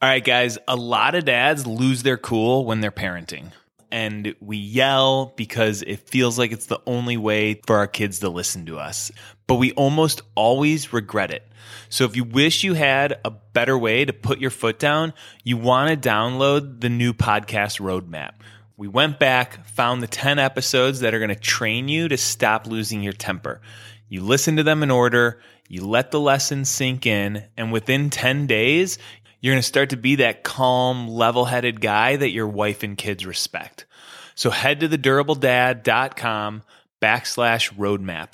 [0.00, 3.50] All right, guys, a lot of dads lose their cool when they're parenting.
[3.90, 8.28] And we yell because it feels like it's the only way for our kids to
[8.28, 9.10] listen to us.
[9.48, 11.42] But we almost always regret it.
[11.88, 15.56] So if you wish you had a better way to put your foot down, you
[15.56, 18.34] want to download the new podcast roadmap.
[18.76, 22.68] We went back, found the 10 episodes that are going to train you to stop
[22.68, 23.60] losing your temper.
[24.08, 25.40] You listen to them in order,
[25.70, 28.96] you let the lessons sink in, and within 10 days,
[29.40, 32.98] you're going to start to be that calm, level headed guy that your wife and
[32.98, 33.86] kids respect.
[34.34, 36.64] So head to thedurabledad.com
[37.00, 38.32] backslash roadmap.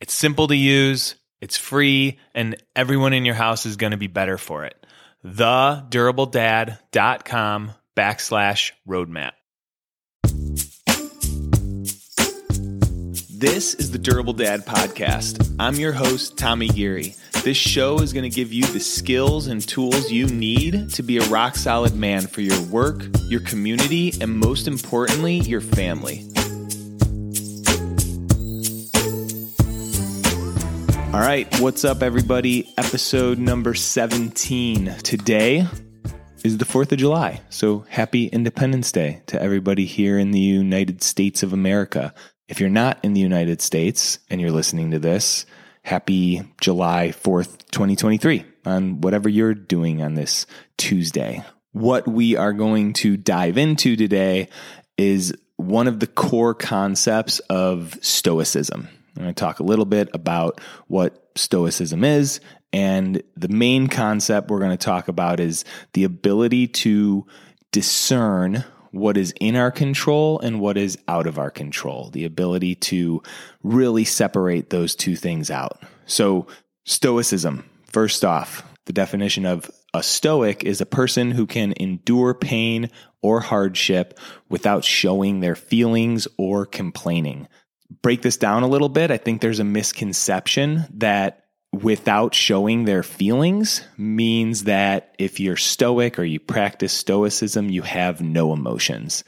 [0.00, 4.08] It's simple to use, it's free, and everyone in your house is going to be
[4.08, 4.74] better for it.
[5.24, 9.32] Thedurabledad.com backslash roadmap.
[13.44, 15.54] This is the Durable Dad Podcast.
[15.58, 17.14] I'm your host, Tommy Geary.
[17.42, 21.18] This show is going to give you the skills and tools you need to be
[21.18, 26.26] a rock solid man for your work, your community, and most importantly, your family.
[31.12, 32.72] All right, what's up, everybody?
[32.78, 34.94] Episode number 17.
[35.02, 35.66] Today
[36.42, 37.42] is the 4th of July.
[37.50, 42.14] So happy Independence Day to everybody here in the United States of America.
[42.46, 45.46] If you're not in the United States and you're listening to this,
[45.82, 51.42] happy July 4th, 2023, on whatever you're doing on this Tuesday.
[51.72, 54.48] What we are going to dive into today
[54.98, 58.88] is one of the core concepts of Stoicism.
[59.16, 62.40] I'm going to talk a little bit about what Stoicism is.
[62.74, 67.26] And the main concept we're going to talk about is the ability to
[67.72, 72.76] discern what is in our control and what is out of our control, the ability
[72.76, 73.22] to
[73.62, 75.82] really separate those two things out.
[76.06, 76.46] So,
[76.86, 82.90] Stoicism, first off, the definition of a Stoic is a person who can endure pain
[83.22, 87.48] or hardship without showing their feelings or complaining.
[88.02, 89.10] Break this down a little bit.
[89.10, 91.43] I think there's a misconception that
[91.74, 98.20] without showing their feelings means that if you're stoic or you practice stoicism, you have
[98.20, 99.24] no emotions.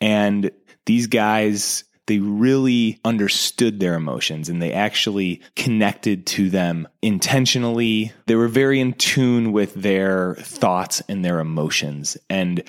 [0.00, 0.50] And
[0.86, 8.12] these guys, they really understood their emotions and they actually connected to them intentionally.
[8.26, 12.16] They were very in tune with their thoughts and their emotions.
[12.28, 12.64] And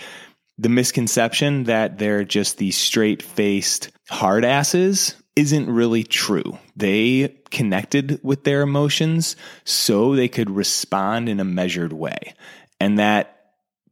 [0.58, 6.58] the misconception that they're just these straight faced hard asses isn't really true.
[6.76, 12.36] They connected with their emotions so they could respond in a measured way.
[12.80, 13.34] And that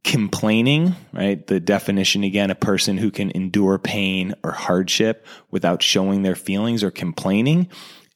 [0.04, 1.46] complaining, right?
[1.46, 6.82] The definition again, a person who can endure pain or hardship without showing their feelings
[6.82, 7.68] or complaining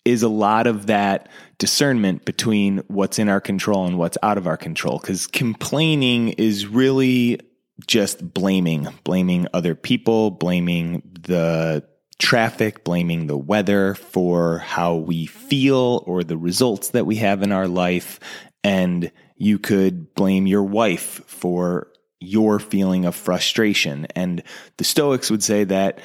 [0.05, 4.47] is a lot of that discernment between what's in our control and what's out of
[4.47, 4.99] our control.
[4.99, 7.41] Because complaining is really
[7.87, 11.85] just blaming, blaming other people, blaming the
[12.19, 17.53] traffic, blaming the weather for how we feel or the results that we have in
[17.53, 18.21] our life.
[18.65, 21.89] And you could blame your wife for
[22.21, 24.07] your feeling of frustration.
[24.17, 24.43] And
[24.79, 26.01] the Stoics would say that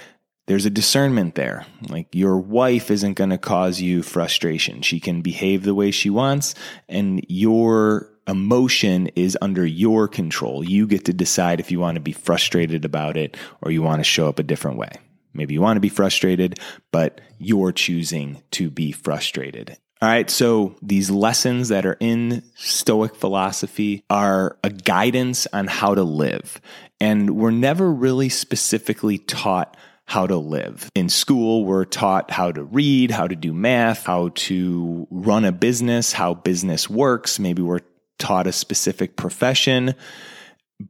[0.47, 1.66] there's a discernment there.
[1.88, 4.81] Like your wife isn't going to cause you frustration.
[4.81, 6.55] She can behave the way she wants,
[6.89, 10.63] and your emotion is under your control.
[10.63, 13.99] You get to decide if you want to be frustrated about it or you want
[13.99, 14.91] to show up a different way.
[15.34, 16.59] Maybe you want to be frustrated,
[16.92, 19.78] but you're choosing to be frustrated.
[20.02, 25.94] All right, so these lessons that are in Stoic philosophy are a guidance on how
[25.94, 26.59] to live.
[27.00, 30.90] And we're never really specifically taught how to live.
[30.96, 35.52] In school, we're taught how to read, how to do math, how to run a
[35.52, 37.38] business, how business works.
[37.38, 37.81] Maybe we're
[38.18, 39.94] taught a specific profession,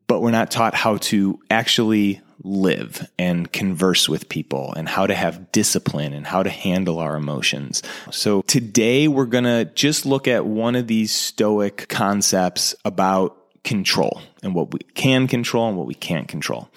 [0.07, 5.15] but we're not taught how to actually live and converse with people and how to
[5.15, 7.83] have discipline and how to handle our emotions.
[8.11, 14.21] So today we're going to just look at one of these stoic concepts about control
[14.41, 16.69] and what we can control and what we can't control.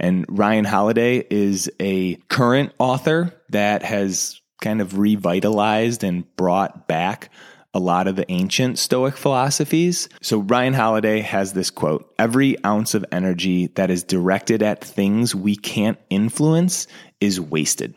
[0.00, 7.30] And Ryan Holiday is a current author that has kind of revitalized and brought back
[7.74, 10.08] a lot of the ancient Stoic philosophies.
[10.20, 15.34] So Ryan Holiday has this quote Every ounce of energy that is directed at things
[15.34, 16.86] we can't influence
[17.20, 17.94] is wasted.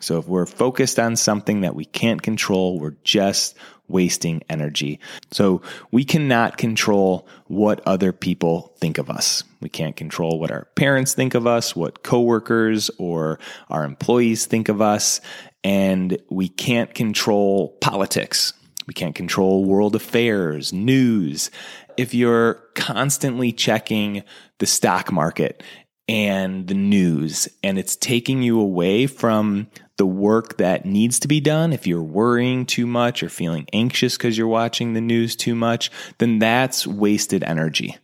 [0.00, 3.56] So if we're focused on something that we can't control, we're just
[3.88, 5.00] wasting energy.
[5.32, 9.42] So we cannot control what other people think of us.
[9.60, 14.68] We can't control what our parents think of us, what coworkers or our employees think
[14.68, 15.20] of us,
[15.64, 18.52] and we can't control politics.
[18.88, 21.50] We can't control world affairs, news.
[21.98, 24.22] if you're constantly checking
[24.58, 25.62] the stock market
[26.08, 29.68] and the news and it's taking you away from
[29.98, 34.16] the work that needs to be done, if you're worrying too much or feeling anxious
[34.16, 37.96] because you're watching the news too much, then that's wasted energy.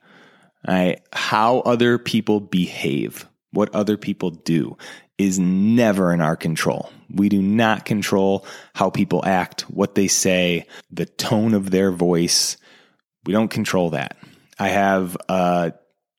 [0.69, 1.01] Right?
[1.13, 4.77] How other people behave, what other people do
[5.19, 6.91] is never in our control.
[7.13, 12.57] We do not control how people act, what they say, the tone of their voice.
[13.25, 14.17] We don't control that.
[14.59, 15.73] I have a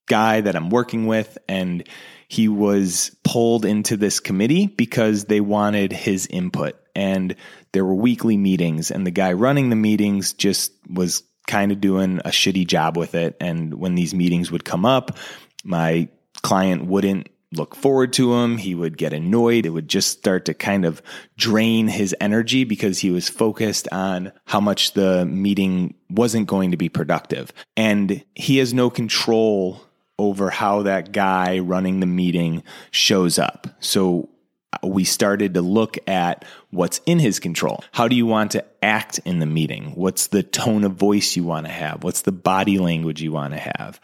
[0.07, 1.87] guy that I'm working with and
[2.27, 7.35] he was pulled into this committee because they wanted his input and
[7.71, 12.19] there were weekly meetings and the guy running the meetings just was kind of doing
[12.19, 15.17] a shitty job with it and when these meetings would come up
[15.63, 16.07] my
[16.41, 18.57] client wouldn't look forward to him.
[18.57, 19.65] He would get annoyed.
[19.65, 21.01] It would just start to kind of
[21.37, 26.77] drain his energy because he was focused on how much the meeting wasn't going to
[26.77, 27.51] be productive.
[27.75, 29.81] And he has no control
[30.17, 33.67] over how that guy running the meeting shows up.
[33.79, 34.29] So
[34.71, 37.83] uh, we started to look at what's in his control.
[37.91, 39.91] How do you want to act in the meeting?
[39.95, 42.03] What's the tone of voice you want to have?
[42.03, 43.99] What's the body language you want to have?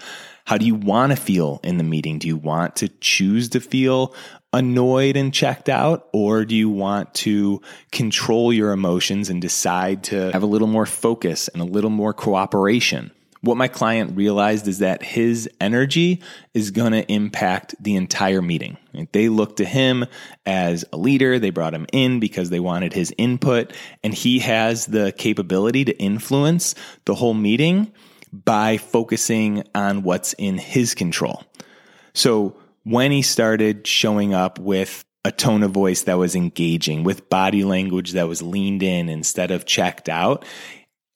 [0.45, 2.19] How do you want to feel in the meeting?
[2.19, 4.15] Do you want to choose to feel
[4.53, 6.09] annoyed and checked out?
[6.13, 7.61] Or do you want to
[7.91, 12.13] control your emotions and decide to have a little more focus and a little more
[12.13, 13.11] cooperation?
[13.41, 16.21] What my client realized is that his energy
[16.53, 18.77] is going to impact the entire meeting.
[19.13, 20.05] They looked to him
[20.45, 21.39] as a leader.
[21.39, 23.73] They brought him in because they wanted his input,
[24.03, 27.91] and he has the capability to influence the whole meeting
[28.31, 31.44] by focusing on what's in his control.
[32.13, 37.30] So when he started showing up with a tone of voice that was engaging, with
[37.30, 40.45] body language that was leaned in instead of checked out,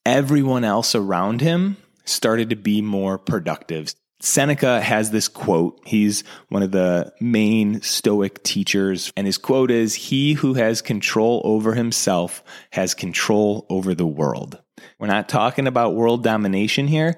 [0.05, 3.95] everyone else around him started to be more productive.
[4.21, 5.79] Seneca has this quote.
[5.85, 11.41] He's one of the main Stoic teachers, and his quote is He who has control
[11.43, 14.61] over himself has control over the world.
[14.99, 17.15] We're not talking about world domination here,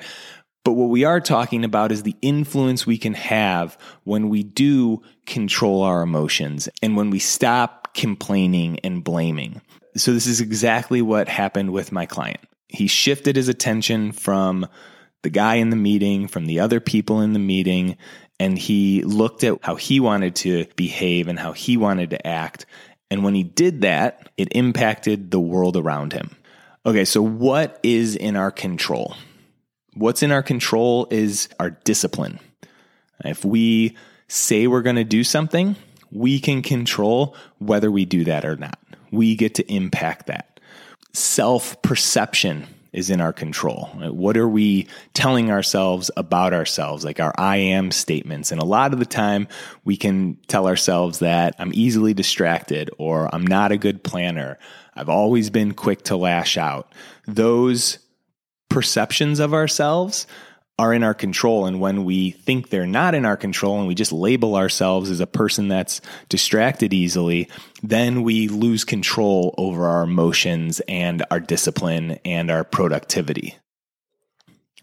[0.66, 5.02] but what we are talking about is the influence we can have when we do
[5.26, 9.62] control our emotions and when we stop complaining and blaming.
[9.96, 12.40] So, this is exactly what happened with my client
[12.70, 14.68] he shifted his attention from
[15.24, 17.98] the guy in the meeting, from the other people in the meeting,
[18.40, 22.66] and he looked at how he wanted to behave and how he wanted to act.
[23.10, 26.36] And when he did that, it impacted the world around him.
[26.86, 29.16] Okay, so what is in our control?
[29.94, 32.40] What's in our control is our discipline.
[33.26, 33.98] If we
[34.28, 35.76] say we're going to do something,
[36.12, 38.78] we can control whether we do that or not.
[39.12, 40.60] We get to impact that
[41.14, 43.90] self perception is in our control.
[43.96, 48.52] What are we telling ourselves about ourselves, like our I am statements?
[48.52, 49.48] And a lot of the time,
[49.86, 54.58] we can tell ourselves that I'm easily distracted or I'm not a good planner.
[54.96, 56.94] I've always been quick to lash out.
[57.26, 58.00] Those
[58.70, 60.28] perceptions of ourselves
[60.80, 61.66] are in our control.
[61.66, 65.20] And when we think they're not in our control and we just label ourselves as
[65.20, 67.50] a person that's distracted easily,
[67.82, 73.56] then we lose control over our emotions and our discipline and our productivity.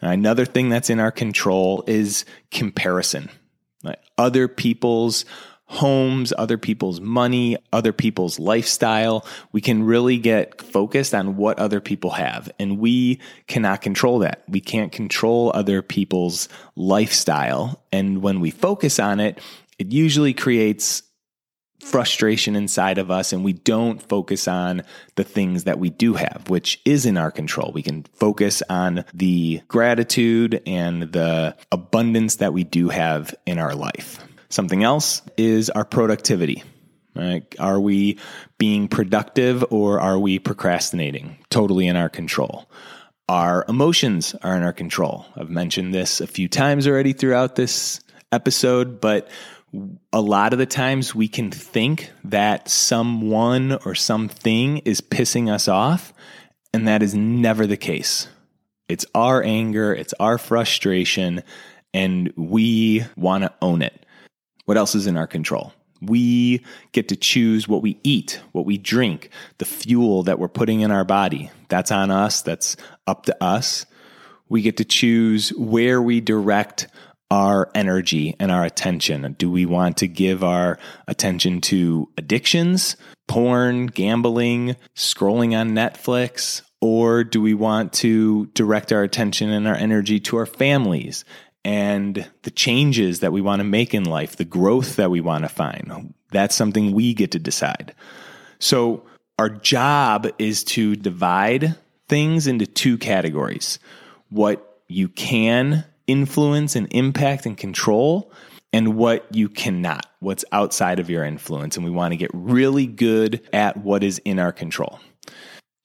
[0.01, 3.31] Another thing that's in our control is comparison.
[4.19, 5.25] Other people's
[5.67, 9.27] homes, other people's money, other people's lifestyle.
[9.53, 12.51] We can really get focused on what other people have.
[12.59, 14.43] And we cannot control that.
[14.49, 17.83] We can't control other people's lifestyle.
[17.93, 19.41] And when we focus on it,
[19.79, 21.03] it usually creates
[21.81, 24.83] frustration inside of us and we don't focus on
[25.17, 27.73] the things that we do have, which is in our control.
[27.75, 33.75] We can focus on the gratitude and the abundance that we do have in our
[33.75, 34.25] life.
[34.49, 36.63] Something else is our productivity.
[37.15, 37.45] Right?
[37.61, 38.19] Are we
[38.59, 41.39] being productive or are we procrastinating?
[41.49, 42.69] Totally in our control.
[43.29, 45.25] Our emotions are in our control.
[45.37, 48.01] I've mentioned this a few times already throughout this
[48.33, 49.31] episode, but
[50.13, 55.69] a lot of the times we can think that someone or something is pissing us
[55.69, 56.13] off,
[56.73, 58.29] and that is never the case.
[58.89, 61.43] It's our anger, it's our frustration,
[61.93, 64.04] and we want to own it.
[64.65, 65.73] What else is in our control?
[66.01, 70.81] We get to choose what we eat, what we drink, the fuel that we're putting
[70.81, 71.51] in our body.
[71.69, 73.87] That's on us, that's up to us.
[74.49, 76.89] We get to choose where we direct
[77.31, 79.35] our energy and our attention.
[79.39, 80.79] Do we want to give our
[81.09, 89.03] attention to addictions, porn, gambling, scrolling on Netflix, Or do we want to direct our
[89.03, 91.25] attention and our energy to our families
[91.65, 95.45] and the changes that we want to make in life, the growth that we want
[95.45, 96.15] to find?
[96.31, 97.95] That's something we get to decide.
[98.59, 99.05] So,
[99.39, 101.75] our job is to divide
[102.09, 103.81] things into two categories
[104.29, 108.31] what you can influence and impact and control,
[108.73, 111.77] and what you cannot, what's outside of your influence.
[111.77, 114.99] And we want to get really good at what is in our control.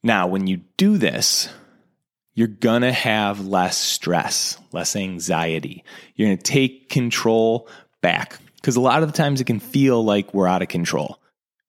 [0.03, 1.49] Now, when you do this,
[2.39, 5.83] you're going to have less stress, less anxiety.
[6.15, 7.67] You're going to take control
[8.01, 11.19] back because a lot of the times it can feel like we're out of control.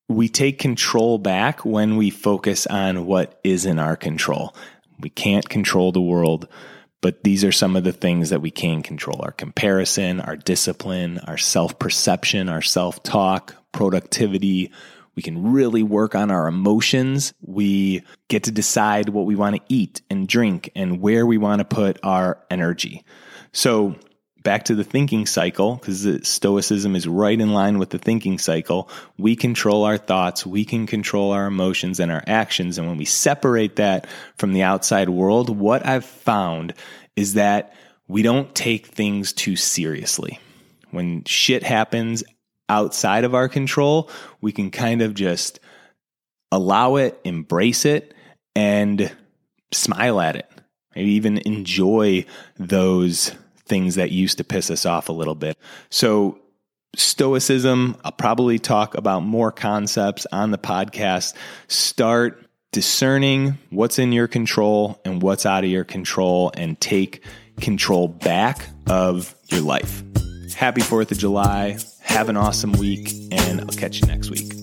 [0.08, 4.54] We take control back when we focus on what is in our control.
[5.00, 6.46] We can't control the world,
[7.00, 11.18] but these are some of the things that we can control our comparison, our discipline,
[11.26, 14.70] our self perception, our self talk, productivity,
[15.14, 17.32] we can really work on our emotions.
[17.40, 21.60] We get to decide what we want to eat and drink and where we want
[21.60, 23.04] to put our energy.
[23.52, 23.96] So,
[24.42, 28.88] back to the thinking cycle, because Stoicism is right in line with the thinking cycle.
[29.18, 32.78] We control our thoughts, we can control our emotions and our actions.
[32.78, 36.74] And when we separate that from the outside world, what I've found
[37.16, 37.74] is that
[38.08, 40.40] we don't take things too seriously.
[40.90, 42.24] When shit happens
[42.70, 44.08] outside of our control,
[44.40, 45.58] we can kind of just
[46.52, 48.14] allow it, embrace it,
[48.54, 49.12] and
[49.72, 50.48] smile at it.
[50.94, 52.24] Maybe even enjoy
[52.56, 53.32] those
[53.66, 55.58] things that used to piss us off a little bit.
[55.90, 56.38] So,
[56.96, 61.34] Stoicism, I'll probably talk about more concepts on the podcast.
[61.68, 67.22] Start discerning what's in your control and what's out of your control and take
[67.60, 70.02] control back of your life.
[70.60, 71.78] Happy 4th of July.
[72.02, 74.59] Have an awesome week, and I'll catch you next week.